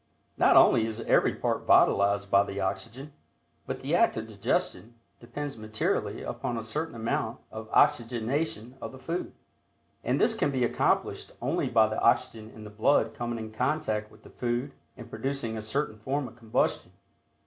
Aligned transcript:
Not 0.35 0.57
only 0.57 0.87
is 0.87 0.99
every 1.01 1.35
part 1.35 1.61
vitalized 1.67 2.31
by 2.31 2.43
the 2.43 2.59
oxygen, 2.59 3.13
but 3.67 3.81
the 3.81 3.93
act 3.93 4.17
of 4.17 4.25
digestion 4.27 4.95
depends 5.19 5.59
materially 5.59 6.23
upon 6.23 6.57
a 6.57 6.63
certain 6.63 6.95
amount 6.95 7.37
of 7.51 7.69
oxygenation 7.71 8.79
of 8.81 8.93
the 8.93 8.97
food, 8.97 9.31
and 10.03 10.19
this 10.19 10.33
can 10.33 10.49
be 10.49 10.63
accomplished 10.63 11.33
only 11.39 11.69
by 11.69 11.87
the 11.87 12.01
oxygen 12.01 12.49
in 12.55 12.63
the 12.63 12.71
blood 12.71 13.13
coming 13.13 13.37
in 13.37 13.51
contact 13.51 14.09
with 14.09 14.23
the 14.23 14.31
food 14.31 14.71
and 14.97 15.11
producing 15.11 15.55
a 15.55 15.61
certain 15.61 15.99
form 15.99 16.27
of 16.27 16.35
combustion. 16.35 16.93